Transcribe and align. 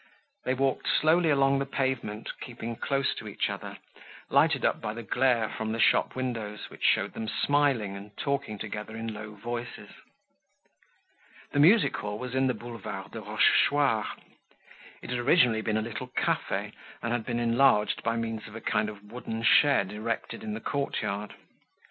They 0.45 0.55
walked 0.55 0.87
slowly 0.87 1.29
along 1.29 1.59
the 1.59 1.65
pavement, 1.67 2.31
keeping 2.41 2.75
close 2.75 3.13
to 3.13 3.27
each 3.27 3.51
other, 3.51 3.77
lighted 4.31 4.65
up 4.65 4.81
by 4.81 4.95
the 4.95 5.03
glare 5.03 5.47
from 5.49 5.71
the 5.73 5.79
shop 5.79 6.15
windows 6.15 6.71
which 6.71 6.83
showed 6.83 7.13
them 7.13 7.27
smiling 7.27 7.95
and 7.95 8.17
talking 8.17 8.57
together 8.57 8.97
in 8.97 9.13
low 9.13 9.35
voices. 9.35 9.89
The 11.51 11.59
music 11.59 11.95
hall 11.97 12.17
was 12.17 12.33
in 12.33 12.47
the 12.47 12.55
Boulevard 12.55 13.11
de 13.11 13.21
Rochechouart. 13.21 14.07
It 15.03 15.11
had 15.11 15.19
originally 15.19 15.61
been 15.61 15.77
a 15.77 15.83
little 15.83 16.07
cafe 16.07 16.71
and 17.03 17.11
had 17.13 17.23
been 17.23 17.39
enlarged 17.39 18.01
by 18.01 18.15
means 18.15 18.47
of 18.47 18.55
a 18.55 18.59
kind 18.59 18.89
of 18.89 19.03
wooden 19.11 19.43
shed 19.43 19.91
erected 19.91 20.43
in 20.43 20.55
the 20.55 20.61
courtyard. 20.61 21.35